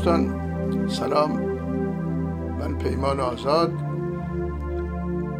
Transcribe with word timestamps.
دوستان 0.00 0.88
سلام. 0.88 1.40
من 2.58 2.78
پیمان 2.78 3.20
آزاد. 3.20 3.72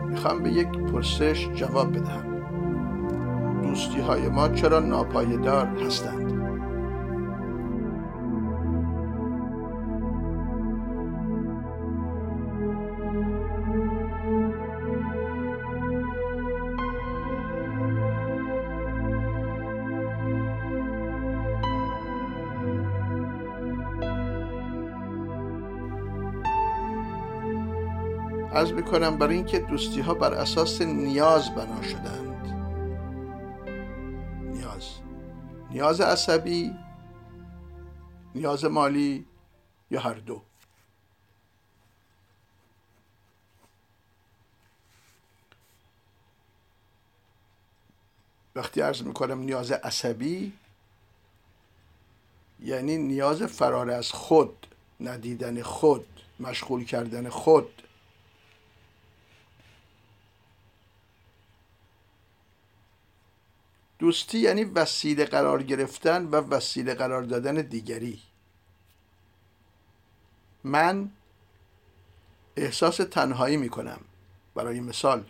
می‌خوام 0.08 0.42
به 0.42 0.50
یک 0.50 0.68
پرسش 0.68 1.48
جواب 1.54 1.92
بدهم. 1.96 2.24
دوستی 3.62 4.00
های 4.00 4.28
ما 4.28 4.48
چرا 4.48 4.80
ناپایدار 4.80 5.66
هستند؟ 5.86 6.39
از 28.60 28.72
می‌کنم 28.72 29.18
برای 29.18 29.34
اینکه 29.36 29.58
دوستی 29.58 30.00
ها 30.00 30.14
بر 30.14 30.34
اساس 30.34 30.82
نیاز 30.82 31.54
بنا 31.54 31.82
شدند. 31.82 32.46
نیاز. 34.54 34.88
نیاز 35.70 36.00
عصبی 36.00 36.76
نیاز 38.34 38.64
مالی 38.64 39.26
یا 39.90 40.00
هر 40.00 40.14
دو. 40.14 40.42
وقتی 48.54 48.80
عرض 48.80 49.02
می‌کنم 49.02 49.38
نیاز 49.38 49.72
عصبی 49.72 50.52
یعنی 52.62 52.96
نیاز 52.96 53.42
فرار 53.42 53.90
از 53.90 54.12
خود 54.12 54.66
ندیدن 55.00 55.62
خود 55.62 56.06
مشغول 56.40 56.84
کردن 56.84 57.28
خود. 57.28 57.82
دوستی 64.00 64.38
یعنی 64.38 64.64
وسیله 64.64 65.24
قرار 65.24 65.62
گرفتن 65.62 66.24
و 66.24 66.36
وسیله 66.36 66.94
قرار 66.94 67.22
دادن 67.22 67.54
دیگری. 67.54 68.18
من 70.64 71.10
احساس 72.56 72.96
تنهایی 72.96 73.56
می‌کنم 73.56 74.00
برای 74.54 74.80
مثال. 74.80 75.24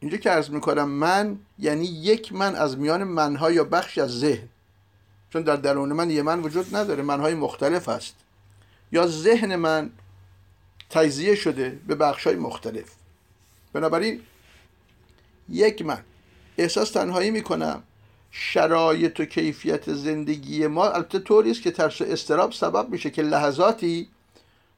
اینجا 0.00 0.16
که 0.16 0.32
ارز 0.32 0.50
می‌کنم 0.50 0.88
من 0.88 1.38
یعنی 1.58 1.84
یک 1.84 2.32
من 2.32 2.54
از 2.54 2.78
میان 2.78 3.04
منها 3.04 3.50
یا 3.50 3.64
بخش 3.64 3.98
از 3.98 4.20
ذهن. 4.20 4.48
چون 5.32 5.42
در 5.42 5.56
درون 5.56 5.92
من 5.92 6.10
یه 6.10 6.22
من 6.22 6.40
وجود 6.40 6.76
نداره 6.76 7.02
منهای 7.02 7.34
مختلف 7.34 7.88
است 7.88 8.14
یا 8.92 9.06
ذهن 9.06 9.56
من 9.56 9.90
تجزیه 10.90 11.34
شده 11.34 11.70
به 11.86 11.94
بخشهای 11.94 12.36
مختلف. 12.36 12.90
بنابراین 13.72 14.22
یک 15.48 15.82
من. 15.82 16.04
احساس 16.58 16.90
تنهایی 16.90 17.30
می‌کنم. 17.30 17.82
شرایط 18.30 19.20
و 19.20 19.24
کیفیت 19.24 19.92
زندگی 19.92 20.66
ما 20.66 20.90
البته 20.90 21.18
طوری 21.18 21.50
است 21.50 21.62
که 21.62 21.70
ترس 21.70 22.00
و 22.00 22.04
استراب 22.04 22.52
سبب 22.52 22.88
میشه 22.88 23.10
که 23.10 23.22
لحظاتی 23.22 24.08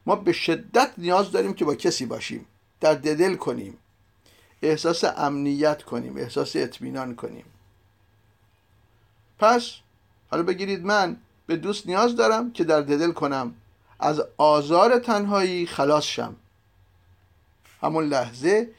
ما 0.05 0.15
به 0.15 0.31
شدت 0.31 0.91
نیاز 0.97 1.31
داریم 1.31 1.53
که 1.53 1.65
با 1.65 1.75
کسی 1.75 2.05
باشیم. 2.05 2.45
در 2.79 2.93
دل 2.93 3.35
کنیم. 3.35 3.77
احساس 4.61 5.03
امنیت 5.03 5.83
کنیم. 5.83 6.17
احساس 6.17 6.55
اطمینان 6.55 7.15
کنیم. 7.15 7.45
پس 9.39 9.71
حالا 10.31 10.43
بگیرید 10.43 10.85
من 10.85 11.17
به 11.47 11.55
دوست 11.55 11.87
نیاز 11.87 12.15
دارم 12.15 12.51
که 12.51 12.63
در 12.63 12.81
دل 12.81 13.11
کنم. 13.11 13.53
از 13.99 14.21
آزار 14.37 14.99
تنهایی 14.99 15.65
خلاص 15.65 16.03
شم. 16.03 16.35
همون 17.81 18.05
لحظه 18.05 18.69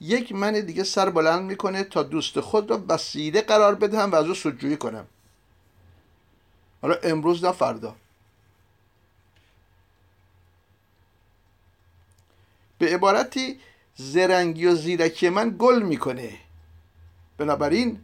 یک 0.00 0.32
من 0.32 0.60
دیگه 0.60 0.84
سر 0.84 1.10
بلند 1.10 1.42
می‌کنه 1.42 1.84
تا 1.84 2.02
دوست 2.02 2.40
خود 2.40 2.70
را 2.70 2.84
وسیله 2.88 3.40
قرار 3.40 3.74
بدهم 3.74 4.12
و 4.12 4.14
از 4.14 4.26
او 4.26 4.34
سودجویی 4.34 4.76
کنم. 4.76 5.06
حالا 6.82 6.94
امروز 7.02 7.44
نه 7.44 7.52
فردا. 7.52 7.96
به 12.78 12.94
عبارتی 12.94 13.60
زرنگی 13.96 14.66
و 14.66 14.74
زیرکی 14.74 15.28
من 15.28 15.56
گل 15.58 15.82
می‌کنه. 15.82 16.38
بنابراین 17.38 18.00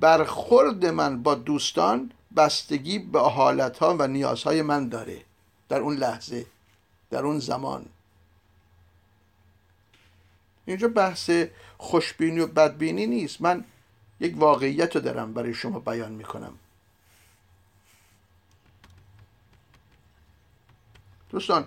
برخورد 0.00 0.86
من 0.86 1.22
با 1.22 1.34
دوستان 1.34 2.10
بستگی 2.36 2.98
به 2.98 3.20
حالت 3.20 3.78
ها 3.78 3.96
و 3.98 4.06
نیازهای 4.06 4.62
من 4.62 4.88
داره. 4.88 5.22
در 5.68 5.78
اون 5.80 5.96
لحظه 5.96 6.46
در 7.10 7.22
اون 7.24 7.38
زمان. 7.38 7.86
اینجا 10.66 10.88
بحث 10.88 11.30
خوشبینی 11.78 12.40
و 12.40 12.46
بدبینی 12.46 13.06
نیست. 13.06 13.40
من 13.40 13.64
یک 14.20 14.34
واقعیت 14.36 14.96
رو 14.96 15.02
دارم 15.02 15.34
برای 15.34 15.54
شما 15.54 15.78
بیان 15.78 16.12
می‌کنم. 16.12 16.52
دوستان 21.30 21.64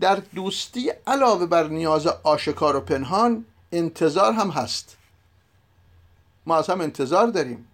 در 0.00 0.16
دوستی 0.16 0.90
علاوه 1.06 1.46
بر 1.46 1.68
نیاز 1.68 2.06
آشکار 2.06 2.76
و 2.76 2.80
پنهان 2.80 3.44
انتظار 3.72 4.32
هم 4.32 4.50
هست. 4.50 4.96
ما 6.46 6.56
از 6.56 6.70
هم 6.70 6.80
انتظار 6.80 7.26
داریم. 7.26 7.68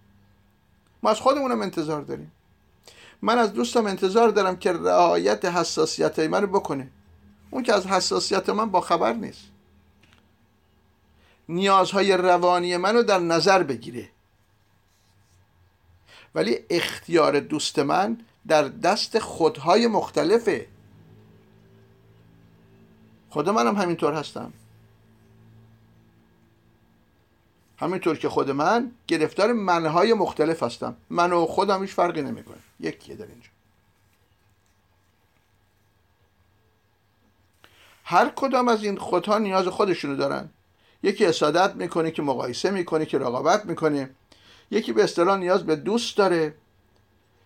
ما 1.03 1.09
از 1.09 1.19
خودمونم 1.19 1.61
انتظار 1.61 2.01
داریم. 2.01 2.31
من 3.21 3.37
از 3.37 3.53
دوستم 3.53 3.85
انتظار 3.85 4.29
دارم 4.29 4.55
که 4.57 4.73
رعایت 4.73 5.45
حساسیت 5.45 6.19
های 6.19 6.27
من 6.27 6.45
بکنه. 6.45 6.89
اون 7.51 7.63
که 7.63 7.73
از 7.73 7.87
حساسیت 7.87 8.49
من 8.49 8.69
با 8.69 8.81
خبر 8.81 9.13
نیست. 9.13 9.52
نیازهای 11.49 12.17
روانی 12.17 12.77
منو 12.77 13.03
در 13.03 13.19
نظر 13.19 13.63
بگیره. 13.63 14.09
ولی 16.35 16.59
اختیار 16.69 17.39
دوست 17.39 17.79
من 17.79 18.17
در 18.47 18.63
دست 18.63 19.19
خودهای 19.19 19.87
مختلفه. 19.87 20.67
خود 23.29 23.49
منم 23.49 23.75
همینطور 23.77 24.13
هستم. 24.13 24.53
همینطور 27.77 28.17
که 28.17 28.29
خود 28.29 28.49
من 28.49 28.91
گرفتار 29.07 29.53
منهای 29.53 30.13
مختلف 30.13 30.63
هستم. 30.63 30.95
من 31.09 31.33
و 31.33 31.45
خودم 31.45 31.81
هیچ 31.81 31.91
فرقی 31.91 32.21
نمی‌کنه. 32.21 32.57
یکیه 32.79 33.15
در 33.15 33.25
اینجا. 33.25 33.49
هر 38.03 38.29
کدام 38.35 38.67
از 38.67 38.83
این 38.83 38.97
خودها 38.97 39.37
نیاز 39.37 39.67
خودشونو 39.67 40.15
دارن. 40.15 40.49
یکی 41.03 41.25
حسادت 41.25 41.75
می‌کنه 41.75 42.11
که 42.11 42.21
مقایسه 42.21 42.71
می‌کنه 42.71 43.05
که 43.05 43.17
رقابت 43.17 43.65
می‌کنه. 43.65 44.09
یکی 44.71 44.93
به 44.93 45.03
اصطلاح 45.03 45.37
نیاز 45.37 45.65
به 45.65 45.75
دوست 45.75 46.17
داره. 46.17 46.53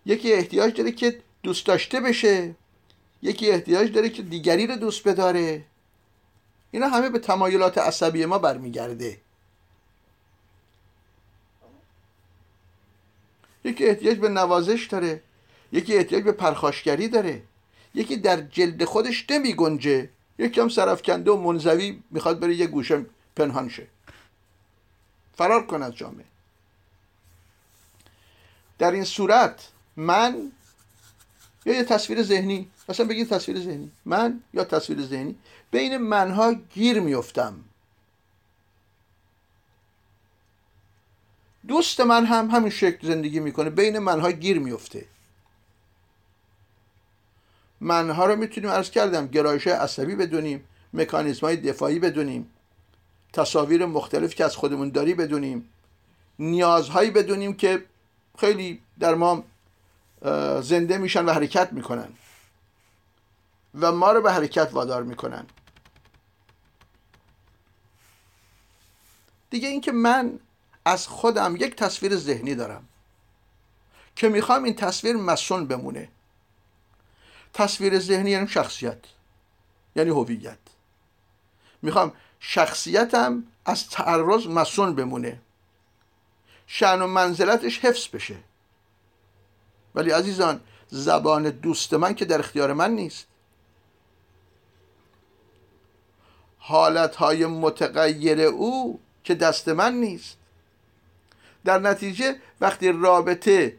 یکی 0.06 0.34
احتیاج 0.34 0.78
داره 0.78 0.91
که 0.91 1.19
دوست 1.44 1.66
داشته 1.66 2.00
بشه. 2.00 2.56
یکی 3.22 3.51
احتیاج 3.51 3.91
داره 3.91 4.09
که 4.09 4.22
دیگری 4.22 4.68
رو 4.68 4.75
دوست 4.75 5.07
بداره. 5.07 5.66
اینا 6.72 6.88
همه 6.88 7.09
به 7.09 7.19
تمایلات 7.19 7.78
عصبی 7.78 8.25
ما 8.25 8.38
برمیگرده. 8.38 9.18
یکی 13.63 13.85
احتیاج 13.85 14.18
به 14.18 14.29
نوازش 14.29 14.88
داره. 14.91 15.22
یکی 15.72 15.95
احتیاج 15.97 16.24
به 16.24 16.31
پرخاشگری 16.31 17.07
داره. 17.07 17.42
یکی 17.94 18.18
در 18.18 18.42
جلد 18.42 18.83
خودش 18.83 19.25
نمی 19.30 19.53
گنجه 19.53 20.10
یکی 20.39 20.62
هم 20.62 20.69
سرفکنده 20.69 21.31
و 21.31 21.38
منزوی 21.38 22.03
می‌خواد 22.12 22.39
بره 22.39 22.56
یه 22.56 22.68
گوشه 22.68 23.06
پنهان 23.38 23.69
شه. 23.69 23.88
فرار 25.38 25.68
کن 25.68 25.84
از 25.84 25.95
جامعه. 25.95 26.25
در 28.78 28.92
این 28.92 29.04
صورت 29.04 29.68
من 29.95 30.51
یا 31.66 31.74
یه 31.74 31.84
تصویر 31.84 32.24
ذهنی 32.24 32.69
مثلا 32.89 33.06
بگید 33.06 33.30
تصویر 33.30 33.60
ذهنی. 33.60 33.92
من 34.06 34.44
یا 34.54 34.63
تصویر 34.63 35.01
ذهنی. 35.01 35.36
بین 35.72 35.98
منها 35.98 36.54
گیر 36.54 37.00
میفتم. 37.00 37.63
دوست 41.68 42.00
من 42.00 42.25
هم 42.25 42.50
همین 42.50 42.69
شکل 42.69 43.07
زندگی 43.07 43.39
می‌کنه. 43.39 43.69
بین 43.69 44.00
منها 44.00 44.31
گیر 44.31 44.60
میفته 44.60 45.06
منها 47.81 48.25
رو 48.25 48.36
می‌تونیم 48.36 48.69
ارز 48.69 48.89
کردم 48.89 49.28
گرایش 49.28 49.68
عصبی 49.68 50.16
بدونیم 50.16 50.68
مکانیزم 50.94 51.45
های 51.45 51.57
دفاعی 51.57 52.00
بدونیم. 52.00 52.50
تصاویر 53.33 53.85
مختلف 53.85 54.35
که 54.35 54.45
از 54.45 54.56
خودمون 54.56 54.89
داری 54.89 55.13
بدونیم. 55.13 55.69
نیازهایی 56.39 57.12
بدونیم 57.12 57.53
که 57.53 57.85
خیلی 58.38 58.81
در 59.00 59.15
ما 59.15 59.44
زنده 60.62 60.97
میشن 60.97 61.25
و 61.25 61.33
حرکت 61.33 61.74
می‌کنن. 61.74 62.09
و 63.79 63.91
ما 63.91 64.12
رو 64.12 64.21
به 64.21 64.31
حرکت 64.31 64.69
وادار 64.74 65.03
می‌کنن. 65.03 65.45
دیگه 69.50 69.68
اینکه 69.68 69.91
من 69.91 70.39
از 70.85 71.07
خودم 71.07 71.56
یک 71.56 71.75
تصویر 71.75 72.15
ذهنی 72.15 72.56
دارم 72.56 72.88
که 74.15 74.29
می‌خوام 74.29 74.63
این 74.63 74.75
تصویر 74.75 75.15
مسون 75.15 75.68
بمونه. 75.68 76.09
تصویر 77.53 78.00
ذهنی 78.00 78.31
یعنی 78.31 78.47
شخصیت 78.47 79.00
یعنی 79.95 80.09
هویت. 80.09 80.57
می‌خوام 81.81 82.13
شخصیتم 82.39 83.44
از 83.66 83.89
تعرض 83.89 84.48
مسون 84.48 84.95
بمونه. 84.95 85.39
شن 86.68 87.01
و 87.01 87.07
منزلتش 87.07 87.80
حفظ 87.80 88.07
بشه. 88.07 88.36
ولی 89.95 90.12
عزیزان 90.12 90.62
زبان 90.88 91.50
دوست 91.50 91.94
من 91.94 92.16
که 92.16 92.25
در 92.25 92.39
اختیار 92.39 92.74
من 92.74 92.92
نیست. 92.92 93.28
حالتهای 96.57 97.45
متغیر 97.45 98.42
او 98.42 99.00
که 99.24 99.36
دست 99.36 99.68
من 99.68 99.94
نیست. 99.94 100.38
در 101.66 101.80
نتیجه 101.80 102.36
وقتی 102.62 102.92
رابطه 102.92 103.78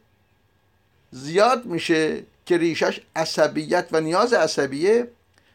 زیاد 1.11 1.65
میشه 1.65 2.25
که 2.47 2.59
ریشش 2.59 3.01
عصبیت 3.17 3.89
و 3.93 4.01
نیاز 4.01 4.33
عصبیه 4.33 5.11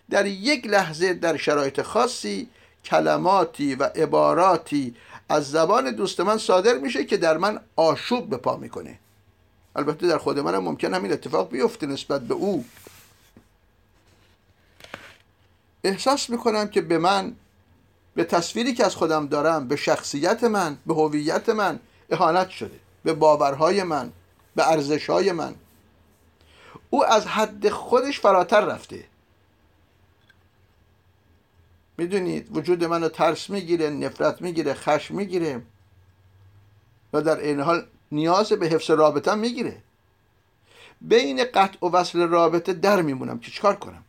در 0.09 0.25
یک 0.25 0.67
لحظه 0.67 1.13
در 1.13 1.37
شرایط 1.37 1.81
خاصی 1.81 2.49
کلماتی 2.85 3.75
و 3.75 3.83
عباراتی 3.83 4.95
از 5.29 5.51
زبان 5.51 5.91
دوست 5.91 6.19
من 6.19 6.37
صادر 6.37 6.77
میشه 6.77 7.05
که 7.05 7.17
در 7.17 7.37
من 7.37 7.59
آشوب 7.75 8.29
به 8.29 8.37
پا 8.37 8.57
می‌کنه. 8.57 8.99
البته 9.75 10.07
در 10.07 10.17
خود 10.17 10.39
منم 10.39 10.63
ممکن 10.63 10.93
همین 10.93 11.13
اتفاق 11.13 11.49
بیفته 11.49 11.85
نسبت 11.87 12.21
به 12.21 12.33
او. 12.33 12.65
احساس 15.83 16.29
می‌کنم 16.29 16.67
که 16.67 16.81
به 16.81 16.97
من 16.97 17.35
به 18.15 18.23
تصویری 18.23 18.73
که 18.73 18.85
از 18.85 18.95
خودم 18.95 19.27
دارم 19.27 19.67
به 19.67 19.75
شخصیت 19.75 20.43
من 20.43 20.77
به 20.85 20.93
هویت 20.93 21.49
من 21.49 21.79
اهانت 22.09 22.49
شده 22.49 22.79
به 23.03 23.13
باورهای 23.13 23.83
من 23.83 24.11
به 24.55 24.71
ارزشهای 24.71 25.31
من. 25.31 25.55
او 26.89 27.05
از 27.05 27.27
حد 27.27 27.69
خودش 27.69 28.19
فراتر 28.19 28.61
رفته. 28.65 29.03
می‌دونید 31.97 32.57
وجود 32.57 32.83
منو 32.83 33.09
ترس 33.09 33.49
می‌گیره 33.49 33.89
نفرت 33.89 34.41
می‌گیره 34.41 34.73
خشم 34.73 35.15
می‌گیره 35.15 35.61
و 37.13 37.21
در 37.21 37.39
این 37.39 37.59
حال 37.59 37.87
نیاز 38.11 38.49
به 38.53 38.67
حفظ 38.67 38.89
رابطه 38.89 39.35
می‌گیره. 39.35 39.83
بین 41.01 41.43
قطع 41.43 41.85
و 41.85 41.89
وصل 41.89 42.27
رابطه 42.27 42.73
در 42.73 43.01
میمونم 43.01 43.39
که 43.39 43.51
چیکار 43.51 43.75
کنم؟ 43.75 44.03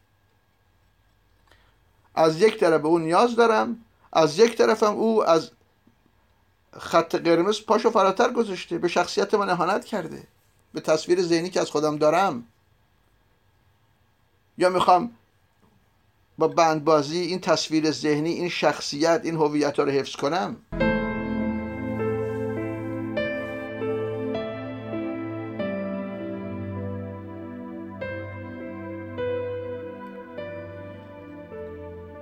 از 2.14 2.40
یک 2.40 2.60
طرف 2.60 2.84
او 2.84 2.98
نیاز 2.98 3.36
دارم 3.36 3.84
از 4.12 4.38
یک 4.38 4.56
طرفم 4.56 4.94
او 4.94 5.24
از 5.24 5.50
خط 6.78 7.14
قرمز 7.14 7.60
پاشو 7.62 7.90
فراتر 7.90 8.32
گذاشته 8.32 8.78
به 8.78 8.88
شخصیت 8.88 9.34
من 9.34 9.48
اهانت 9.48 9.84
کرده 9.84 10.26
به 10.72 10.80
تصویر 10.80 11.22
ذهنی 11.22 11.50
که 11.50 11.60
از 11.60 11.70
خودم 11.70 11.98
دارم. 11.98 12.46
یا 14.58 14.68
می‌خوام 14.68 15.16
با 16.38 16.48
بندبازی 16.48 17.18
این 17.18 17.40
تصویر 17.40 17.90
ذهنی 17.90 18.30
این 18.30 18.48
شخصیت 18.48 19.20
این 19.24 19.34
هویت 19.34 19.78
رو 19.78 19.90
حفظ 19.90 20.16
کنم. 20.16 20.56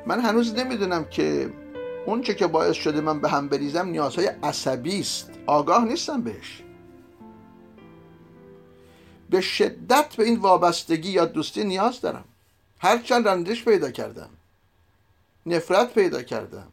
من 0.06 0.20
هنوز 0.20 0.55
نمی‌دونم 0.55 1.05
که 1.05 1.53
اون 2.06 2.23
چه 2.23 2.35
که 2.35 2.47
باعث 2.47 2.76
شده 2.76 3.00
من 3.00 3.20
به 3.20 3.29
هم 3.29 3.49
بریزم 3.49 3.88
نیازهای 3.88 4.31
عصبی 4.43 5.00
است. 5.00 5.31
آگاه 5.47 5.85
نیستم 5.85 6.20
بهش. 6.20 6.62
به 9.31 9.41
شدت 9.41 10.17
به 10.17 10.25
این 10.25 10.38
وابستگی 10.38 11.11
یا 11.11 11.25
دوستی 11.25 11.64
نیاز 11.64 12.00
دارم. 12.00 12.25
هرچند 12.82 13.29
رندش 13.29 13.64
پیدا 13.64 13.90
کردم. 13.90 14.31
نفرت 15.46 15.94
پیدا 15.94 16.23
کردم. 16.23 16.73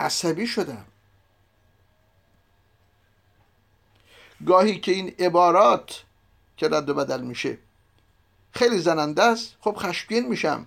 عصبی 0.00 0.46
شدم. 0.46 0.84
گاهی 4.46 4.80
که 4.80 4.92
این 4.92 5.14
عبارات 5.18 6.02
که 6.56 6.68
رد 6.68 6.88
و 6.88 6.94
بدل 6.94 7.20
میشه 7.20 7.58
خیلی 8.52 8.78
زننده 8.78 9.22
است 9.22 9.56
خب 9.60 9.74
خشمگین 9.78 10.28
میشم. 10.28 10.66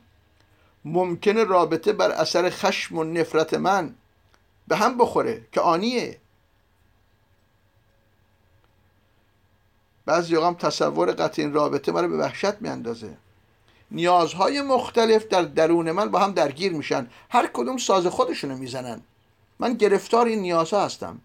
ممکنه 0.85 1.43
رابطه 1.43 1.93
بر 1.93 2.11
اثر 2.11 2.49
خشم 2.49 2.97
و 2.97 3.03
نفرت 3.03 3.53
من 3.53 3.95
به 4.67 4.75
هم 4.75 4.97
بخوره 4.97 5.47
که 5.51 5.61
آنیه. 5.61 6.19
بعضی 10.05 10.35
هم 10.35 10.53
تصور 10.53 11.11
قطع 11.11 11.41
این 11.41 11.53
رابطه 11.53 11.91
مرا 11.91 12.07
به 12.07 12.17
وحشت 12.17 12.61
میاندازه. 12.61 13.17
نیازهای 13.91 14.61
مختلف 14.61 15.27
در 15.27 15.41
درون 15.41 15.91
من 15.91 16.11
با 16.11 16.19
هم 16.19 16.31
درگیر 16.31 16.71
میشن. 16.71 17.07
هر 17.29 17.49
کدوم 17.53 17.77
ساز 17.77 18.07
خودشونو 18.07 18.57
می‌زنن. 18.57 19.01
من 19.59 19.73
گرفتار 19.73 20.25
این 20.25 20.39
نیازها 20.39 20.85
هستم. 20.85 21.21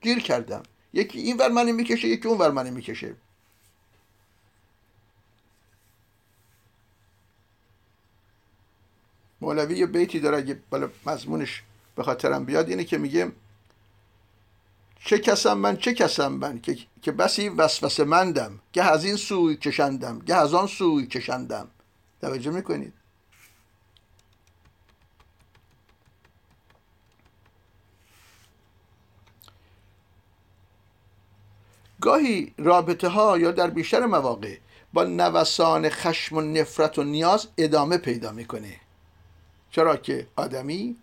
گیر 0.00 0.18
کردم. 0.18 0.62
یکی 0.92 1.18
این 1.18 1.36
ور 1.36 1.48
منو 1.48 1.72
می‌کشه 1.72 2.08
یکی 2.08 2.28
اون 2.28 2.38
ور 2.38 2.50
منو 2.50 2.70
می‌کشه. 2.70 3.14
مولوی 9.40 9.78
یه 9.78 9.86
بیتی 9.86 10.20
داره 10.20 10.36
اگه 10.36 10.58
بالا 10.70 10.90
مضمونش 11.06 11.62
به 11.96 12.02
خاطرم 12.02 12.44
بیاد 12.44 12.68
اینه 12.68 12.84
که 12.84 12.98
میگه 12.98 13.32
چه 15.04 15.18
کسم 15.18 15.58
من 15.58 15.76
چه 15.76 15.94
کسم 15.94 16.32
من 16.32 16.60
که, 16.60 16.78
که 17.02 17.12
بسی 17.12 17.48
وسوسه 17.48 18.04
مندم. 18.04 18.60
گه 18.72 18.84
از 18.84 19.04
این 19.04 19.16
سوی 19.16 19.56
کشندم 19.56 20.18
گه 20.18 20.34
از 20.34 20.54
آن 20.54 20.66
سوی 20.66 21.06
کشندم. 21.06 21.68
توجه 22.20 22.50
می‌کنید؟ 22.50 22.92
گاهی 32.00 32.54
رابطه 32.58 33.08
ها 33.08 33.38
یا 33.38 33.50
در 33.50 33.70
بیشتر 33.70 34.06
مواقع 34.06 34.56
با 34.92 35.04
نوسان 35.04 35.88
خشم 35.88 36.36
و 36.36 36.40
نفرت 36.40 36.98
و 36.98 37.04
نیاز 37.04 37.48
ادامه 37.58 37.98
پیدا 37.98 38.32
می‌کنه. 38.32 38.80
چرا 39.70 39.96
که 39.96 40.26
آدمی 40.36 40.96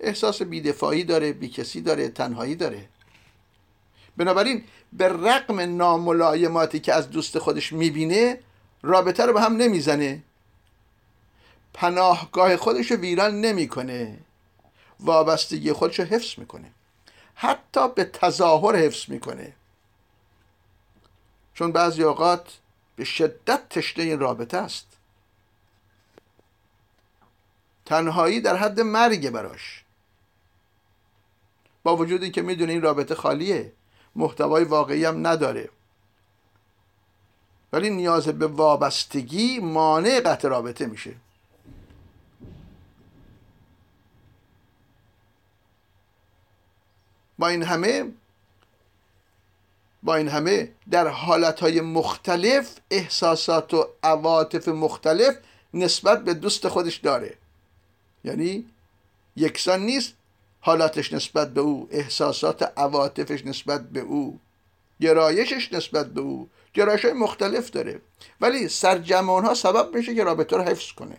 احساس 0.00 0.42
بیدفاعی 0.42 1.04
داره 1.04 1.32
بیکسی 1.32 1.80
داره 1.80 2.08
تنهایی 2.08 2.54
داره. 2.54 2.88
بنابراین 4.20 4.64
به 4.92 5.08
رقم 5.08 5.60
ناملایماتی 5.76 6.80
که 6.80 6.94
از 6.94 7.10
دوست 7.10 7.38
خودش 7.38 7.72
می‌بینه 7.72 8.40
رابطه 8.82 9.26
رو 9.26 9.32
به 9.32 9.40
هم 9.40 9.56
نمی‌زنه. 9.56 10.22
پناهگاه 11.74 12.56
خودش 12.56 12.90
رو 12.90 12.96
ویران 12.96 13.40
نمی‌کنه. 13.40 14.18
وابستگی 15.00 15.72
خودش 15.72 16.00
رو 16.00 16.04
حفظ 16.04 16.38
می‌کنه. 16.38 16.70
حتی 17.34 17.88
به 17.88 18.04
تظاهر 18.04 18.76
حفظ 18.76 19.08
می‌کنه. 19.08 19.52
چون 21.54 21.72
بعضی 21.72 22.02
اوقات 22.02 22.58
به 22.96 23.04
شدت 23.04 23.68
تشنه 23.68 24.04
این 24.04 24.18
رابطه 24.18 24.56
است. 24.56 24.86
تنهایی 27.86 28.40
در 28.40 28.56
حد 28.56 28.80
مرگ 28.80 29.30
براش. 29.30 29.84
با 31.82 31.96
وجودی 31.96 32.30
که 32.30 32.42
می‌دونه 32.42 32.72
این 32.72 32.82
رابطه 32.82 33.14
خالیه. 33.14 33.72
محتوای 34.16 34.64
واقعی 34.64 35.04
هم 35.04 35.26
نداره. 35.26 35.68
ولی 37.72 37.90
نیاز 37.90 38.28
به 38.28 38.46
وابستگی 38.46 39.58
مانع 39.58 40.20
قطع 40.20 40.48
رابطه 40.48 40.86
میشه. 40.86 41.14
با 47.38 47.48
این 47.48 47.62
همه 47.62 48.12
با 50.02 50.14
این 50.14 50.28
همه 50.28 50.72
در 50.90 51.08
حالتهای 51.08 51.80
مختلف 51.80 52.78
احساسات 52.90 53.74
و 53.74 53.88
عواطف 54.02 54.68
مختلف 54.68 55.36
نسبت 55.74 56.24
به 56.24 56.34
دوست 56.34 56.68
خودش 56.68 56.96
داره. 56.96 57.36
یعنی 58.24 58.64
یکسان 59.36 59.80
نیست 59.80 60.12
حالاتش 60.60 61.12
نسبت 61.12 61.54
به 61.54 61.60
او 61.60 61.88
احساسات 61.90 62.72
عواطفش 62.78 63.46
نسبت 63.46 63.88
به 63.90 64.00
او 64.00 64.40
گرایشش 65.00 65.72
نسبت 65.72 66.06
به 66.06 66.20
او. 66.20 66.48
گرایش 66.74 67.04
های 67.04 67.14
مختلف 67.14 67.70
داره. 67.70 68.00
ولی 68.40 68.68
سرجمعان 68.68 69.44
ها 69.44 69.54
سبب 69.54 69.96
میشه 69.96 70.14
که 70.14 70.24
رابطه 70.24 70.56
رو 70.56 70.62
حفظ 70.62 70.92
کنه. 70.92 71.16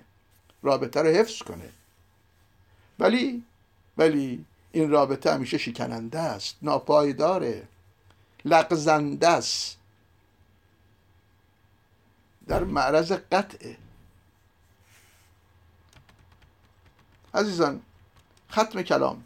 رابطه 0.63 1.01
رو 1.01 1.10
حفظ 1.10 1.41
کنه. 1.41 1.69
ولی 3.00 3.43
ولی 3.98 4.45
این 4.71 4.89
رابطه 4.89 5.33
همیشه 5.33 5.57
شکننده 5.57 6.19
است 6.19 6.55
ناپایداره 6.62 7.67
لغزنده 8.45 9.27
است. 9.27 9.77
در 12.48 12.63
معرض 12.63 13.12
قطعه. 13.12 13.77
عزیزان 17.33 17.81
ختم 18.51 18.81
کلام. 18.81 19.24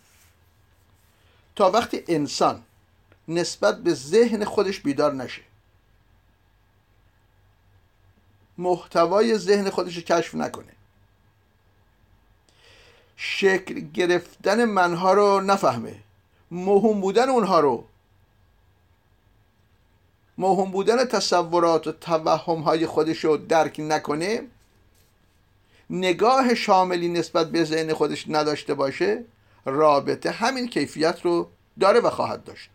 تا 1.55 1.71
وقتی 1.71 2.03
انسان 2.07 2.63
نسبت 3.27 3.83
به 3.83 3.93
ذهن 3.93 4.45
خودش 4.45 4.79
بیدار 4.79 5.13
نشه. 5.13 5.41
محتوای 8.57 9.37
ذهن 9.37 9.69
خودش 9.69 9.97
کشف 9.97 10.35
نکنه. 10.35 10.71
شکل 13.15 13.79
گرفتن 13.79 14.65
منها 14.65 15.13
رو 15.13 15.41
نفهمه. 15.41 15.95
مهم 16.51 17.01
بودن 17.01 17.29
اونها 17.29 17.59
رو. 17.59 17.85
مهم 20.37 20.71
بودن 20.71 21.05
تصورات 21.05 21.87
و 21.87 21.91
توهم 21.91 22.61
های 22.61 22.85
خودش 22.85 23.25
رو 23.25 23.37
درک 23.37 23.75
نکنه. 23.79 24.41
نگاه 25.89 26.55
شاملی 26.55 27.07
نسبت 27.07 27.51
به 27.51 27.63
ذهن 27.63 27.93
خودش 27.93 28.25
نداشته 28.27 28.73
باشه. 28.73 29.23
رابطه 29.65 30.31
همین 30.31 30.69
کیفیت 30.69 31.21
رو 31.21 31.51
داره 31.79 31.99
و 31.99 32.09
خواهد 32.09 32.43
داشت. 32.43 32.69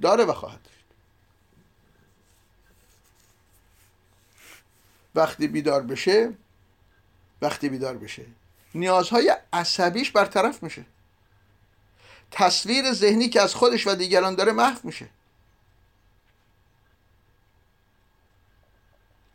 داره 0.00 0.24
و 0.24 0.32
خواهد 0.32 0.62
داشت. 0.62 0.84
وقتی 5.14 5.48
بیدار 5.48 5.82
بشه 5.82 6.32
وقتی 7.42 7.68
بیدار 7.68 7.98
بشه 7.98 8.26
نیازهای 8.74 9.36
عصبیش 9.52 10.10
برطرف 10.10 10.62
میشه. 10.62 10.84
تصویر 12.30 12.92
ذهنی 12.92 13.28
که 13.28 13.40
از 13.40 13.54
خودش 13.54 13.86
و 13.86 13.94
دیگران 13.94 14.34
داره 14.34 14.52
محو 14.52 14.78
میشه. 14.82 15.08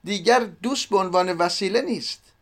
دیگر 0.03 0.39
دوست 0.39 0.89
به 0.89 0.97
عنوان 0.97 1.31
وسیله 1.31 1.81
نیست. 1.81 2.34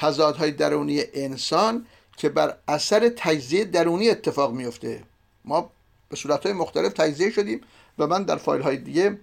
تضادهای 0.00 0.50
درونی 0.50 1.02
انسان 1.14 1.86
که 2.16 2.28
بر 2.28 2.56
اثر 2.68 3.08
تجزیه 3.16 3.64
درونی 3.64 4.10
اتفاق 4.10 4.52
میفته. 4.52 5.04
ما 5.44 5.70
به 6.08 6.16
صورتهای 6.16 6.52
مختلف 6.52 6.92
تجزیه 6.92 7.30
شدیم 7.30 7.60
و 7.98 8.06
من 8.06 8.22
در 8.22 8.36
فایل 8.36 8.62
های 8.62 8.76
دیگه 8.76 9.18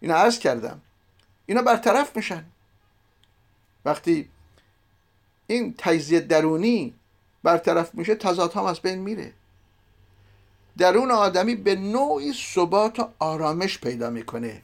اینا 0.00 0.14
عرض 0.14 0.38
کردم. 0.38 0.80
اینا 1.46 1.62
برطرف 1.62 2.16
میشن. 2.16 2.44
وقتی 3.84 4.28
این 5.46 5.74
تجزیه 5.78 6.20
درونی 6.20 6.94
برطرف 7.42 7.94
میشه 7.94 8.14
تضاد 8.14 8.52
هم 8.52 8.64
از 8.64 8.80
بین 8.80 8.98
میره. 8.98 9.32
درون 10.78 11.10
آدمی 11.10 11.54
به 11.54 11.74
نوعی 11.74 12.32
ثبات 12.54 13.00
و 13.00 13.08
آرامش 13.18 13.78
پیدا 13.78 14.10
می‌کنه. 14.10 14.62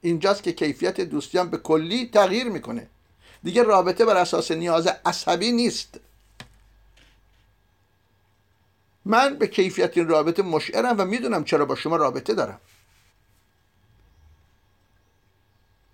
اینجاست 0.00 0.42
که 0.42 0.52
کیفیت 0.52 1.00
دوستیان 1.00 1.50
به 1.50 1.56
کلی 1.56 2.06
تغییر 2.06 2.48
می‌کنه. 2.48 2.86
دیگه 3.42 3.62
رابطه 3.62 4.04
بر 4.04 4.16
اساس 4.16 4.50
نیاز 4.50 4.86
عصبی 4.86 5.52
نیست. 5.52 6.00
من 9.04 9.38
به 9.38 9.46
کیفیت 9.46 9.96
این 9.96 10.08
رابطه 10.08 10.42
مشعرم 10.42 11.00
و 11.00 11.04
می‌دونم 11.04 11.44
چرا 11.44 11.64
با 11.64 11.74
شما 11.74 11.96
رابطه 11.96 12.34
دارم. 12.34 12.60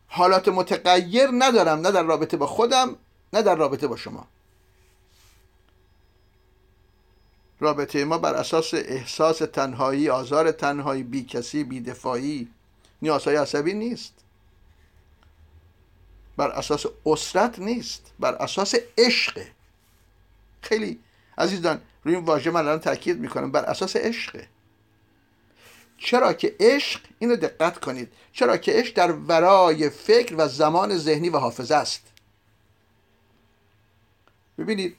حالات 0.08 0.48
متغیر 0.48 1.28
ندارم 1.32 1.80
نه 1.80 1.90
در 1.90 2.02
رابطه 2.02 2.36
با 2.36 2.46
خودم 2.46 2.96
نه 3.32 3.42
در 3.42 3.54
رابطه 3.54 3.86
با 3.86 3.96
شما. 3.96 4.26
رابطه 7.60 8.04
ما 8.04 8.18
بر 8.18 8.34
اساس 8.34 8.74
احساس 8.74 9.38
تنهایی 9.38 10.10
آزار 10.10 10.52
تنهایی 10.52 11.02
بی 11.02 11.24
کسی 11.24 11.64
بی 11.64 11.80
دفاعی 11.80 12.48
نیازهای 13.02 13.36
عصبی 13.36 13.74
نیست. 13.74 14.14
بر 16.36 16.50
اساس 16.50 16.86
اسرت 17.06 17.58
نیست 17.58 18.12
بر 18.18 18.34
اساس 18.34 18.74
عشق 18.98 19.42
خیلی 20.60 21.00
عزیزان 21.38 21.80
روی 22.04 22.14
این 22.14 22.24
واژه 22.24 22.50
من 22.50 22.60
الان 22.60 22.80
تاکید 22.80 23.18
می‌کنم 23.18 23.52
بر 23.52 23.64
اساس 23.64 23.96
عشقه. 23.96 24.48
چرا 25.98 26.32
که 26.32 26.56
عشق 26.60 27.00
اینو 27.18 27.36
دقت 27.36 27.80
کنید 27.80 28.12
چرا 28.32 28.56
که 28.56 28.72
عشق 28.72 28.94
در 28.94 29.12
ورای 29.12 29.90
فکر 29.90 30.34
و 30.38 30.48
زمان 30.48 30.98
ذهنی 30.98 31.28
و 31.28 31.38
حافظه 31.38 31.74
است. 31.74 32.02
ببینید 34.58 34.96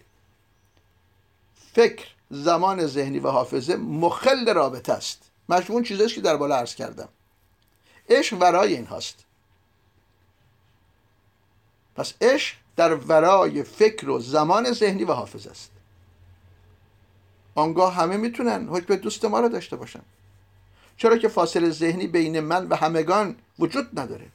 فکر 1.74 2.06
زمان 2.32 2.88
ذهنی 2.88 3.20
و 3.20 3.30
حافظه 3.30 3.76
مخل 3.76 4.54
رابطه 4.54 4.94
است. 4.94 5.32
مجموع 5.50 5.84
چیزاست 5.84 6.16
که 6.16 6.22
در 6.22 6.38
بالا 6.38 6.56
عرض 6.56 6.76
کردم. 6.76 7.10
عشق 8.10 8.38
ورای 8.42 8.76
این 8.76 8.86
هاست 8.86 9.27
پس 11.98 12.14
عشق 12.22 12.56
در 12.76 12.96
ورای 12.96 13.64
فکر 13.64 14.10
و 14.10 14.20
زمان 14.20 14.72
ذهنی 14.72 15.04
و 15.04 15.14
حافظه 15.14 15.50
است. 15.52 15.72
آنگاه 17.56 17.96
همه 17.96 18.18
می‌تونن 18.18 18.68
حکم 18.68 18.96
دوست 18.96 19.26
ما 19.26 19.40
را 19.40 19.48
داشته 19.48 19.76
باشن. 19.76 20.02
چرا 20.98 21.18
که 21.18 21.28
فاصله 21.28 21.70
ذهنی 21.70 22.08
بین 22.08 22.40
من 22.40 22.68
و 22.68 22.76
همگان 22.76 23.36
وجود 23.60 24.00
نداره. 24.00 24.28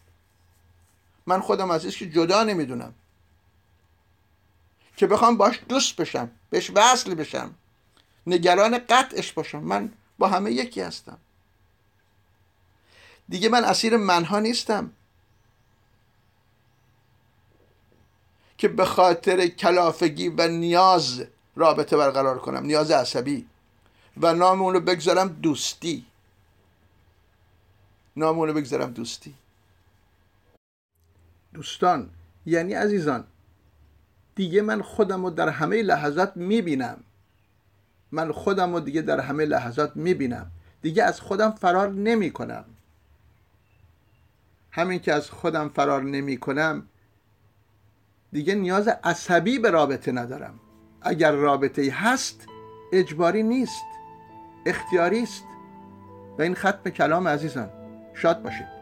من 1.26 1.40
خودم 1.40 1.70
از 1.70 1.86
که 1.86 2.10
جدا 2.10 2.44
نمی‌دونم. 2.44 2.94
که 4.96 5.06
بخوام 5.06 5.36
باش 5.36 5.60
دوست 5.68 5.96
بشم 5.96 6.30
بهش 6.50 6.70
وصل 6.74 7.14
بشم 7.14 7.54
نگران 8.26 8.78
قطعش 8.78 9.32
باشم 9.32 9.58
من 9.58 9.92
با 10.18 10.28
همه 10.28 10.52
یکی 10.52 10.80
هستم. 10.80 11.18
دیگه 13.28 13.48
من 13.48 13.64
اسیر 13.64 13.96
منها 13.96 14.38
نیستم. 14.40 14.90
که 18.62 18.68
به 18.68 18.84
خاطر 18.84 19.46
کلافگی 19.46 20.28
و 20.28 20.48
نیاز 20.48 21.24
رابطه 21.56 21.96
برقرار 21.96 22.38
کنم 22.38 22.64
نیاز 22.64 22.90
عصبی. 22.90 23.46
و 24.20 24.34
نام 24.34 24.62
اون 24.62 24.74
رو 24.74 24.80
بگذارم 24.80 25.28
دوستی. 25.28 26.06
نام 28.16 28.38
اون 28.38 28.48
رو 28.48 28.54
بگذارم 28.54 28.92
دوستی. 28.92 29.34
دوستان 31.54 32.10
یعنی 32.46 32.72
عزیزان 32.72 33.24
دیگه 34.34 34.62
من 34.62 34.82
خودم 34.82 35.24
رو 35.24 35.30
در 35.30 35.48
همه 35.48 35.82
لحظات 35.82 36.36
می‌بینم. 36.36 37.04
من 38.12 38.32
خودم 38.32 38.72
رو 38.74 38.80
دیگه 38.80 39.02
در 39.02 39.20
همه 39.20 39.44
لحظات 39.44 39.96
می‌بینم. 39.96 40.50
دیگه 40.82 41.02
از 41.02 41.20
خودم 41.20 41.50
فرار 41.50 41.90
نمی 41.90 42.30
کنم 42.30 42.64
همین 44.70 45.00
که 45.00 45.12
از 45.12 45.30
خودم 45.30 45.68
فرار 45.68 46.02
نمی 46.02 46.36
کنم 46.36 46.88
دیگه 48.32 48.54
نیاز 48.54 48.88
عصبی 48.88 49.58
به 49.58 49.70
رابطه 49.70 50.12
ندارم. 50.12 50.60
اگر 51.02 51.32
رابطه 51.32 51.90
هست 51.90 52.46
اجباری 52.92 53.42
نیست 53.42 53.84
اختیاری 54.66 55.22
است. 55.22 55.44
و 56.38 56.42
این 56.42 56.54
ختم 56.54 56.90
کلام 56.90 57.28
عزیزان. 57.28 57.70
شاد 58.14 58.42
باشید. 58.42 58.81